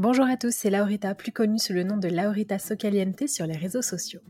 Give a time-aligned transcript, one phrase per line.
[0.00, 3.58] Bonjour à tous, c'est Laurita, plus connue sous le nom de Laurita Socaliente sur les
[3.58, 4.22] réseaux sociaux.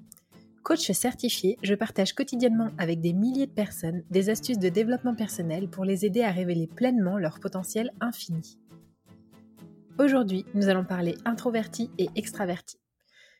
[0.64, 5.68] Coach certifié, je partage quotidiennement avec des milliers de personnes des astuces de développement personnel
[5.70, 8.58] pour les aider à révéler pleinement leur potentiel infini.
[10.00, 12.80] Aujourd'hui, nous allons parler introverti et extraverti.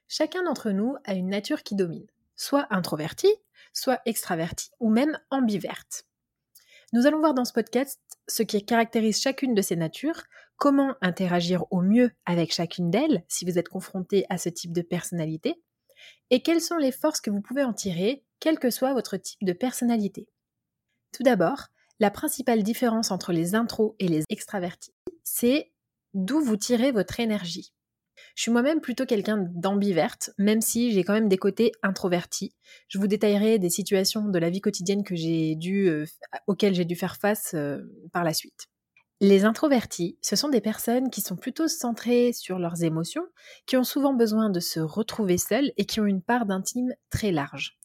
[0.06, 2.06] Chacun d'entre nous a une nature qui domine,
[2.37, 3.27] soit introverti,
[3.72, 6.05] soit extraverti ou même ambiverte.
[6.93, 10.25] Nous allons voir dans ce podcast ce qui caractérise chacune de ces natures,
[10.57, 14.83] comment interagir au mieux avec chacune d'elles si vous êtes confronté à ce type de
[14.83, 15.63] personnalité,
[16.31, 19.45] et quelles sont les forces que vous pouvez en tirer, quel que soit votre type
[19.45, 20.27] de personnalité.
[21.12, 21.69] Tout d'abord,
[22.00, 25.71] la principale différence entre les intros et les extravertis, c'est
[26.15, 27.73] d'où vous tirez votre énergie.
[28.35, 32.55] Je suis moi-même plutôt quelqu'un d'ambiverte, même si j'ai quand même des côtés introvertis.
[32.89, 36.05] Je vous détaillerai des situations de la vie quotidienne que j'ai dû, euh,
[36.47, 37.79] auxquelles j'ai dû faire face euh,
[38.13, 38.67] par la suite.
[39.23, 43.27] Les introvertis, ce sont des personnes qui sont plutôt centrées sur leurs émotions,
[43.67, 47.31] qui ont souvent besoin de se retrouver seules et qui ont une part d'intime très
[47.31, 47.79] large.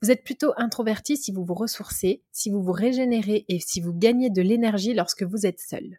[0.00, 3.92] Vous êtes plutôt introverti si vous vous ressourcez, si vous vous régénérez et si vous
[3.92, 5.98] gagnez de l'énergie lorsque vous êtes seul.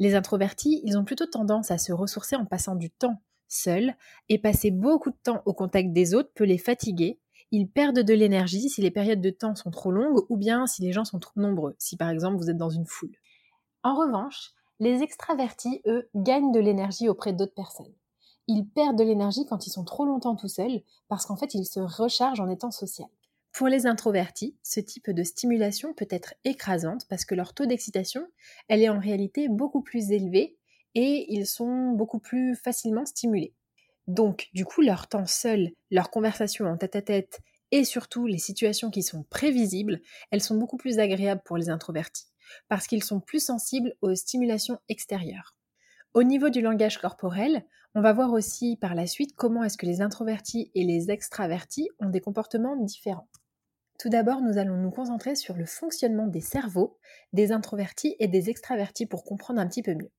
[0.00, 3.94] Les introvertis, ils ont plutôt tendance à se ressourcer en passant du temps seul
[4.28, 7.20] et passer beaucoup de temps au contact des autres peut les fatiguer.
[7.52, 10.82] Ils perdent de l'énergie si les périodes de temps sont trop longues ou bien si
[10.82, 13.14] les gens sont trop nombreux, si par exemple vous êtes dans une foule.
[13.82, 17.92] En revanche, les extravertis, eux, gagnent de l'énergie auprès d'autres personnes.
[18.46, 21.66] Ils perdent de l'énergie quand ils sont trop longtemps tout seuls, parce qu'en fait, ils
[21.66, 23.08] se rechargent en étant social.
[23.52, 28.26] Pour les introvertis, ce type de stimulation peut être écrasante parce que leur taux d'excitation,
[28.68, 30.56] elle est en réalité beaucoup plus élevé
[30.94, 33.54] et ils sont beaucoup plus facilement stimulés.
[34.06, 37.40] Donc, du coup, leur temps seul, leurs conversations en tête-à-tête
[37.70, 40.00] et surtout les situations qui sont prévisibles,
[40.30, 42.26] elles sont beaucoup plus agréables pour les introvertis
[42.68, 45.54] parce qu'ils sont plus sensibles aux stimulations extérieures.
[46.14, 49.86] Au niveau du langage corporel, on va voir aussi par la suite comment est-ce que
[49.86, 53.28] les introvertis et les extravertis ont des comportements différents.
[54.00, 56.96] Tout d'abord, nous allons nous concentrer sur le fonctionnement des cerveaux
[57.34, 60.10] des introvertis et des extravertis pour comprendre un petit peu mieux.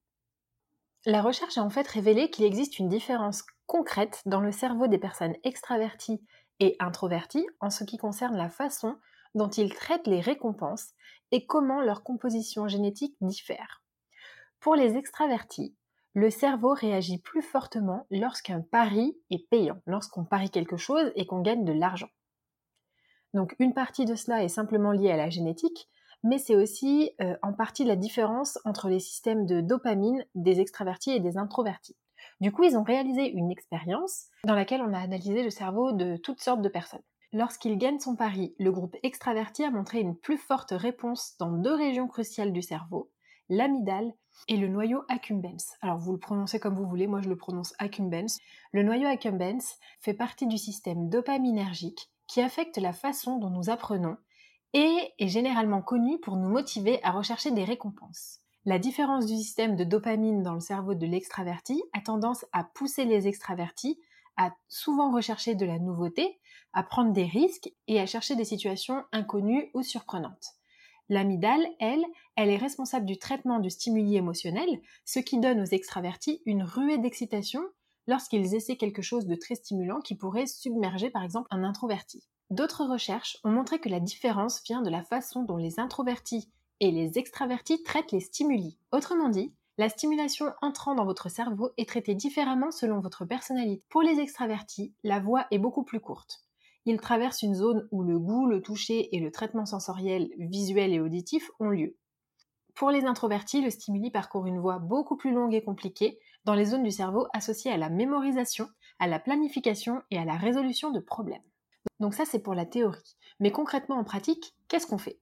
[1.07, 4.99] La recherche a en fait révélé qu'il existe une différence concrète dans le cerveau des
[4.99, 6.23] personnes extraverties
[6.59, 8.97] et introverties en ce qui concerne la façon
[9.33, 10.91] dont ils traitent les récompenses
[11.31, 13.81] et comment leur composition génétique diffère.
[14.59, 15.75] Pour les extravertis,
[16.13, 21.41] le cerveau réagit plus fortement lorsqu'un pari est payant, lorsqu'on parie quelque chose et qu'on
[21.41, 22.09] gagne de l'argent.
[23.33, 25.89] Donc une partie de cela est simplement liée à la génétique,
[26.23, 31.11] mais c'est aussi euh, en partie la différence entre les systèmes de dopamine des extravertis
[31.11, 31.95] et des introvertis.
[32.39, 36.17] Du coup, ils ont réalisé une expérience dans laquelle on a analysé le cerveau de
[36.17, 37.01] toutes sortes de personnes.
[37.33, 41.73] Lorsqu'il gagne son pari, le groupe extraverti a montré une plus forte réponse dans deux
[41.73, 43.09] régions cruciales du cerveau,
[43.47, 44.13] l'amygdale
[44.47, 45.77] et le noyau accumbens.
[45.81, 48.37] Alors vous le prononcez comme vous voulez, moi je le prononce accumbens.
[48.73, 54.15] Le noyau accumbens fait partie du système dopaminergique qui affecte la façon dont nous apprenons
[54.71, 58.39] et est généralement connu pour nous motiver à rechercher des récompenses.
[58.63, 63.03] La différence du système de dopamine dans le cerveau de l'extraverti a tendance à pousser
[63.03, 63.99] les extravertis
[64.37, 66.39] à souvent rechercher de la nouveauté,
[66.71, 70.53] à prendre des risques et à chercher des situations inconnues ou surprenantes.
[71.09, 72.05] L'amygdale, elle,
[72.37, 76.97] elle est responsable du traitement du stimuli émotionnel, ce qui donne aux extravertis une ruée
[76.97, 77.61] d'excitation
[78.07, 82.23] lorsqu'ils essaient quelque chose de très stimulant qui pourrait submerger par exemple un introverti.
[82.49, 86.49] D'autres recherches ont montré que la différence vient de la façon dont les introvertis
[86.81, 88.77] et les extravertis traitent les stimuli.
[88.91, 93.83] Autrement dit, la stimulation entrant dans votre cerveau est traitée différemment selon votre personnalité.
[93.89, 96.43] Pour les extravertis, la voix est beaucoup plus courte.
[96.85, 100.99] Ils traversent une zone où le goût, le toucher et le traitement sensoriel, visuel et
[100.99, 101.95] auditif ont lieu.
[102.75, 106.65] Pour les introvertis, le stimuli parcourt une voie beaucoup plus longue et compliquée dans les
[106.65, 108.67] zones du cerveau associées à la mémorisation,
[108.99, 111.43] à la planification et à la résolution de problèmes.
[111.99, 113.17] Donc ça c'est pour la théorie.
[113.39, 115.19] Mais concrètement en pratique, qu'est-ce qu'on fait?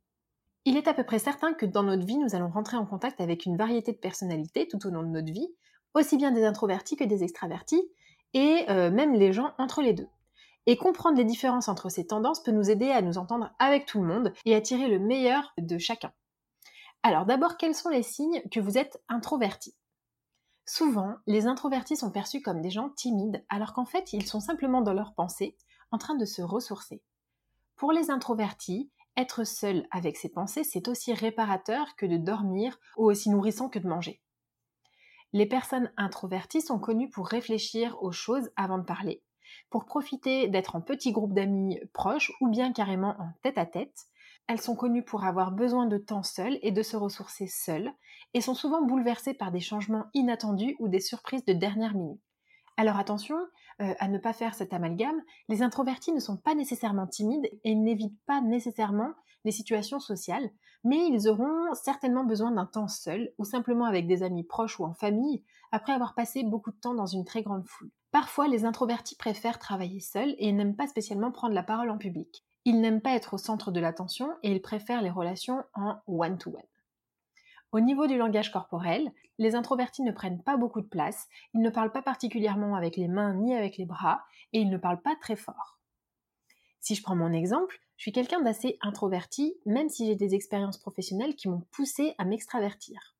[0.66, 3.22] Il est à peu près certain que dans notre vie, nous allons rentrer en contact
[3.22, 5.48] avec une variété de personnalités tout au long de notre vie,
[5.94, 7.82] aussi bien des introvertis que des extravertis,
[8.34, 10.08] et euh, même les gens entre les deux.
[10.66, 14.02] Et comprendre les différences entre ces tendances peut nous aider à nous entendre avec tout
[14.02, 16.12] le monde et à tirer le meilleur de chacun.
[17.02, 19.74] Alors d'abord, quels sont les signes que vous êtes introverti?
[20.72, 24.82] Souvent, les introvertis sont perçus comme des gens timides, alors qu'en fait, ils sont simplement
[24.82, 25.58] dans leur pensée,
[25.90, 27.02] en train de se ressourcer.
[27.76, 33.06] Pour les introvertis, être seul avec ses pensées, c'est aussi réparateur que de dormir ou
[33.06, 34.22] aussi nourrissant que de manger.
[35.34, 39.24] Les personnes introverties sont connues pour réfléchir aux choses avant de parler,
[39.72, 44.06] pour profiter d'être en petit groupe d'amis proches ou bien carrément en tête-à-tête.
[44.50, 47.94] Elles sont connues pour avoir besoin de temps seul et de se ressourcer seules,
[48.34, 52.20] et sont souvent bouleversées par des changements inattendus ou des surprises de dernière minute.
[52.76, 53.38] Alors attention
[53.80, 57.76] euh, à ne pas faire cet amalgame, les introvertis ne sont pas nécessairement timides et
[57.76, 59.12] n'évitent pas nécessairement
[59.46, 60.50] les situations sociales,
[60.84, 64.84] mais ils auront certainement besoin d'un temps seul ou simplement avec des amis proches ou
[64.84, 67.92] en famille après avoir passé beaucoup de temps dans une très grande foule.
[68.12, 72.44] Parfois, les introvertis préfèrent travailler seuls et n'aiment pas spécialement prendre la parole en public.
[72.70, 76.62] Ils n'aiment pas être au centre de l'attention et ils préfèrent les relations en one-to-one.
[77.72, 81.72] Au niveau du langage corporel, les introvertis ne prennent pas beaucoup de place, ils ne
[81.72, 84.22] parlent pas particulièrement avec les mains ni avec les bras,
[84.54, 85.80] et ils ne parlent pas très fort.
[86.80, 90.78] Si je prends mon exemple, je suis quelqu'un d'assez introverti, même si j'ai des expériences
[90.78, 93.16] professionnelles qui m'ont poussé à m'extravertir.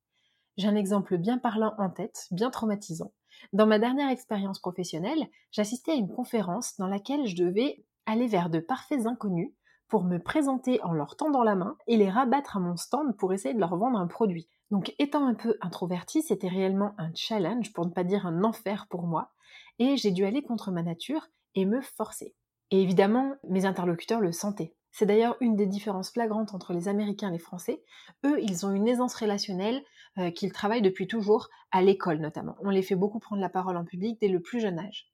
[0.58, 3.10] J'ai un exemple bien parlant en tête, bien traumatisant.
[3.52, 8.50] Dans ma dernière expérience professionnelle, j'assistais à une conférence dans laquelle je devais aller vers
[8.50, 9.52] de parfaits inconnus
[9.88, 13.32] pour me présenter en leur tendant la main et les rabattre à mon stand pour
[13.32, 14.48] essayer de leur vendre un produit.
[14.70, 18.86] Donc étant un peu introverti, c'était réellement un challenge, pour ne pas dire un enfer
[18.88, 19.32] pour moi,
[19.78, 21.26] et j'ai dû aller contre ma nature
[21.56, 22.34] et me forcer.
[22.70, 24.74] Et évidemment, mes interlocuteurs le sentaient.
[24.92, 27.82] C'est d'ailleurs une des différences flagrantes entre les Américains et les Français.
[28.24, 29.82] Eux, ils ont une aisance relationnelle
[30.18, 32.56] euh, qu'ils travaillent depuis toujours, à l'école notamment.
[32.60, 35.10] On les fait beaucoup prendre la parole en public dès le plus jeune âge.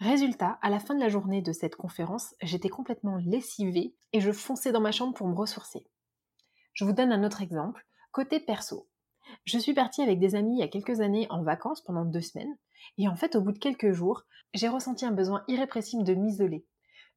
[0.00, 4.32] Résultat, à la fin de la journée de cette conférence, j'étais complètement lessivée et je
[4.32, 5.86] fonçais dans ma chambre pour me ressourcer.
[6.72, 7.86] Je vous donne un autre exemple.
[8.10, 8.88] Côté perso.
[9.44, 12.22] Je suis partie avec des amis il y a quelques années en vacances pendant deux
[12.22, 12.56] semaines,
[12.98, 14.24] et en fait, au bout de quelques jours,
[14.54, 16.64] j'ai ressenti un besoin irrépressible de m'isoler,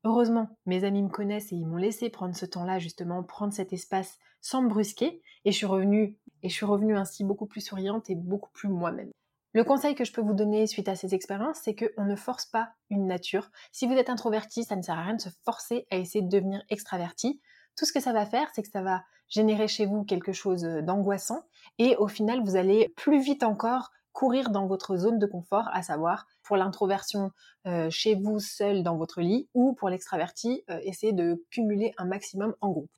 [0.06, 3.71] Heureusement, mes amis me connaissent et ils m'ont laissé prendre ce temps-là, justement, prendre cet
[3.71, 8.15] espace sans me brusquer, et je suis revenue, et je ainsi beaucoup plus souriante et
[8.15, 9.12] beaucoup plus moi-même.
[9.53, 12.47] Le conseil que je peux vous donner suite à ces expériences, c'est qu'on ne force
[12.47, 13.51] pas une nature.
[13.71, 16.29] Si vous êtes introverti, ça ne sert à rien de se forcer à essayer de
[16.29, 17.39] devenir extraverti.
[17.77, 20.63] Tout ce que ça va faire, c'est que ça va générer chez vous quelque chose
[20.63, 21.44] d'angoissant,
[21.77, 25.81] et au final, vous allez plus vite encore courir dans votre zone de confort, à
[25.81, 27.31] savoir pour l'introversion
[27.68, 32.06] euh, chez vous seul dans votre lit ou pour l'extraverti, euh, essayer de cumuler un
[32.06, 32.92] maximum en groupe.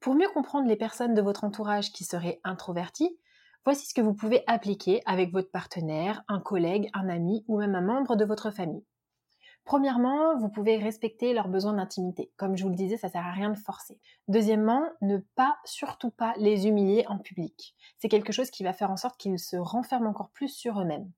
[0.00, 3.16] Pour mieux comprendre les personnes de votre entourage qui seraient introverties,
[3.64, 7.74] voici ce que vous pouvez appliquer avec votre partenaire, un collègue, un ami ou même
[7.74, 8.84] un membre de votre famille.
[9.64, 12.32] Premièrement, vous pouvez respecter leurs besoins d'intimité.
[12.36, 14.00] Comme je vous le disais, ça sert à rien de forcer.
[14.26, 17.76] Deuxièmement, ne pas, surtout pas, les humilier en public.
[17.98, 21.10] C'est quelque chose qui va faire en sorte qu'ils se renferment encore plus sur eux-mêmes.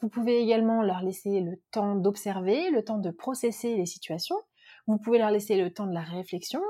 [0.00, 4.36] Vous pouvez également leur laisser le temps d'observer, le temps de processer les situations.
[4.88, 6.60] Vous pouvez leur laisser le temps de la réflexion.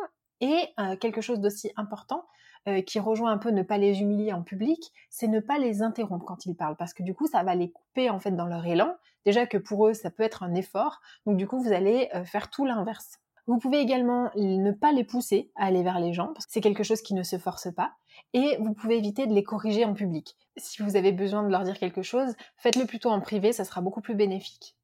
[0.43, 2.27] Et euh, quelque chose d'aussi important,
[2.69, 5.83] euh, qui rejoint un peu ne pas les humilier en public, c'est ne pas les
[5.83, 8.47] interrompre quand ils parlent, parce que du coup, ça va les couper en fait dans
[8.47, 11.01] leur élan, Déjà que pour eux, ça peut être un effort.
[11.27, 13.19] Donc du coup, vous allez euh, faire tout l'inverse.
[13.47, 17.03] Vous pouvez également ne pas les pousser à aller vers les gens, c'est quelque chose
[17.03, 17.93] qui ne se force pas.
[18.35, 20.37] Et vous pouvez éviter de les corriger en public.
[20.57, 23.81] Si vous avez besoin de leur dire quelque chose, faites-le plutôt en privé, ça sera
[23.81, 24.77] beaucoup plus bénéfique.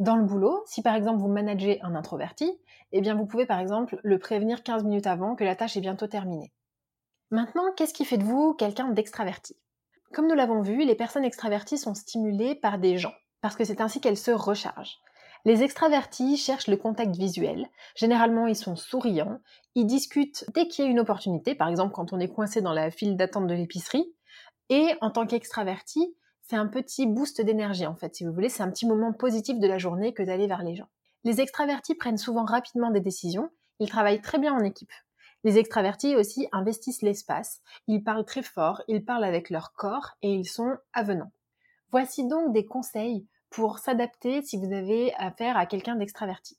[0.00, 2.52] Dans le boulot, si par exemple vous managez un introverti,
[2.92, 5.80] eh bien vous pouvez par exemple le prévenir 15 minutes avant que la tâche est
[5.80, 6.52] bientôt terminée.
[7.34, 9.56] Maintenant, qu'est-ce qui fait de vous quelqu'un d'extraverti?
[10.12, 13.80] Comme nous l'avons vu, les personnes extraverties sont stimulées par des gens parce que c'est
[13.80, 15.00] ainsi qu'elles se rechargent.
[15.44, 17.66] Les extravertis cherchent le contact visuel.
[17.96, 19.40] Généralement, ils sont souriants.
[19.74, 22.72] Ils discutent dès qu'il y a une opportunité, par exemple quand on est coincé dans
[22.72, 24.14] la file d'attente de l'épicerie.
[24.68, 28.48] Et en tant qu'extraverti, c'est un petit boost d'énergie en fait, si vous voulez.
[28.48, 30.88] C'est un petit moment positif de la journée que d'aller vers les gens.
[31.24, 33.50] Les extravertis prennent souvent rapidement des décisions.
[33.80, 34.92] Ils travaillent très bien en équipe.
[35.44, 37.60] Les extravertis aussi investissent l'espace.
[37.86, 41.32] Ils parlent très fort, ils parlent avec leur corps et ils sont avenants.
[41.90, 46.58] Voici donc des conseils pour s'adapter si vous avez affaire à quelqu'un d'extraverti.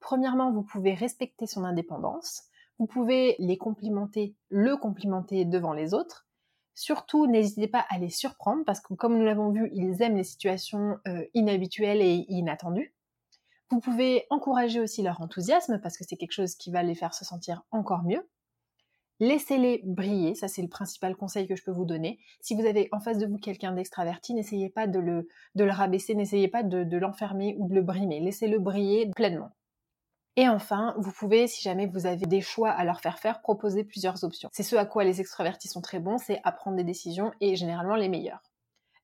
[0.00, 2.44] Premièrement, vous pouvez respecter son indépendance.
[2.78, 6.26] Vous pouvez les complimenter, le complimenter devant les autres.
[6.74, 10.24] Surtout, n'hésitez pas à les surprendre parce que, comme nous l'avons vu, ils aiment les
[10.24, 12.94] situations euh, inhabituelles et inattendues.
[13.72, 17.14] Vous pouvez encourager aussi leur enthousiasme parce que c'est quelque chose qui va les faire
[17.14, 18.28] se sentir encore mieux.
[19.18, 22.18] Laissez-les briller, ça c'est le principal conseil que je peux vous donner.
[22.42, 25.26] Si vous avez en face de vous quelqu'un d'extraverti, n'essayez pas de le,
[25.70, 29.52] rabaisser, n'essayez pas de, l'enfermer ou de le brimer, laissez-le briller pleinement.
[30.36, 33.84] Et enfin, vous pouvez, si jamais vous avez des choix à leur faire faire, proposer
[33.84, 34.50] plusieurs options.
[34.52, 37.56] C'est ce à quoi les extravertis sont très bons, c'est à prendre des décisions et
[37.56, 38.42] généralement les meilleures.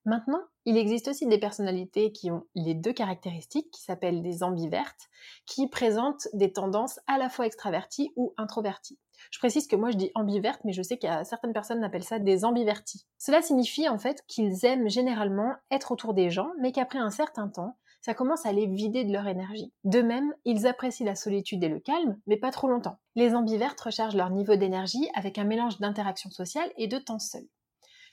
[0.04, 5.08] Maintenant, il existe aussi des personnalités qui ont les deux caractéristiques, qui s'appellent des ambivertes,
[5.46, 8.98] qui présentent des tendances à la fois extraverties ou introverties.
[9.30, 11.82] Je précise que moi je dis ambiverte, mais je sais qu'il y a certaines personnes
[11.84, 13.06] appellent ça des ambivertis.
[13.18, 17.48] Cela signifie en fait qu'ils aiment généralement être autour des gens, mais qu'après un certain
[17.48, 19.72] temps, ça commence à les vider de leur énergie.
[19.84, 22.98] De même, ils apprécient la solitude et le calme, mais pas trop longtemps.
[23.16, 27.46] Les ambivertes rechargent leur niveau d'énergie avec un mélange d'interaction sociale et de temps seul.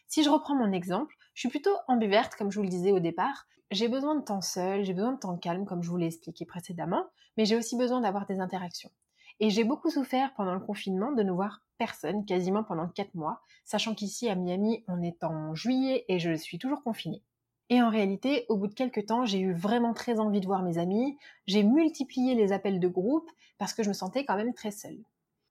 [0.08, 3.00] Si je reprends mon exemple, je suis plutôt ambiverte, comme je vous le disais au
[3.00, 3.48] départ.
[3.72, 6.46] J'ai besoin de temps seul, j'ai besoin de temps calme, comme je vous l'ai expliqué
[6.46, 7.06] précédemment,
[7.38, 8.92] mais j'ai aussi besoin d'avoir des interactions.
[9.40, 13.42] Et j'ai beaucoup souffert pendant le confinement de ne voir personne quasiment pendant 4 mois,
[13.66, 17.22] sachant qu'ici à Miami, on est en juillet et je suis toujours confinée.
[17.70, 20.62] Et en réalité, au bout de quelques temps, j'ai eu vraiment très envie de voir
[20.62, 24.54] mes amis, j'ai multiplié les appels de groupe parce que je me sentais quand même
[24.54, 25.04] très seule.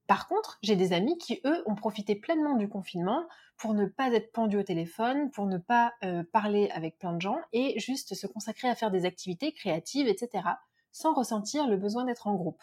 [0.06, 4.12] Par contre, j'ai des amis qui, eux, ont profité pleinement du confinement pour ne pas
[4.12, 8.14] être pendus au téléphone, pour ne pas euh, parler avec plein de gens et juste
[8.14, 10.44] se consacrer à faire des activités créatives, etc.,
[10.92, 12.62] sans ressentir le besoin d'être en groupe.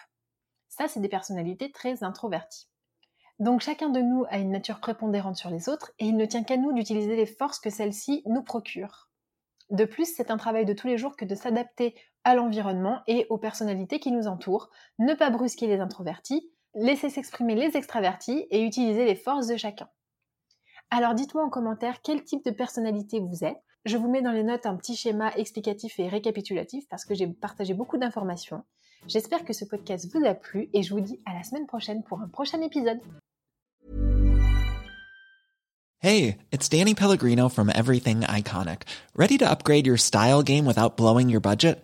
[0.69, 2.67] Ça, c'est des personnalités très introverties.
[3.39, 6.43] Donc chacun de nous a une nature prépondérante sur les autres et il ne tient
[6.43, 9.09] qu'à nous d'utiliser les forces que celles-ci nous procurent.
[9.71, 13.25] De plus, c'est un travail de tous les jours que de s'adapter à l'environnement et
[13.29, 14.69] aux personnalités qui nous entourent,
[14.99, 19.89] ne pas brusquer les introvertis, laisser s'exprimer les extravertis et utiliser les forces de chacun.
[20.89, 23.61] Alors dites-moi en commentaire quel type de personnalité vous êtes.
[23.85, 27.27] Je vous mets dans les notes un petit schéma explicatif et récapitulatif parce que j'ai
[27.27, 28.63] partagé beaucoup d'informations.
[29.07, 32.03] J'espère que ce podcast vous a plu et je vous dis à la semaine prochaine
[32.03, 32.99] pour un prochain épisode.
[36.03, 38.83] Hey, it's Danny Pellegrino from Everything Iconic.
[39.15, 41.83] Ready to upgrade your style game without blowing your budget?